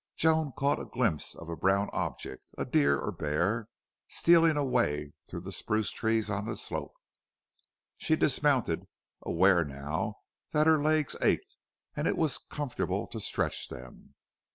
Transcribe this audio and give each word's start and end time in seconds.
Joan 0.15 0.51
caught 0.57 0.79
a 0.79 0.85
glimpse 0.85 1.35
of 1.35 1.47
a 1.47 1.55
brown 1.55 1.87
object, 1.93 2.41
a 2.57 2.65
deer 2.65 2.97
or 2.99 3.11
bear, 3.11 3.67
stealing 4.07 4.57
away 4.57 5.13
through 5.29 5.51
spruce 5.51 5.91
trees 5.91 6.27
on 6.31 6.45
the 6.47 6.57
slope. 6.57 6.95
She 7.97 8.15
dismounted, 8.15 8.87
aware 9.21 9.63
now 9.63 10.15
that 10.53 10.65
her 10.65 10.81
legs 10.81 11.15
ached 11.21 11.55
and 11.95 12.07
it 12.07 12.17
was 12.17 12.39
comfortable 12.39 13.05
to 13.09 13.19
stretch 13.19 13.69
them. 13.69 14.15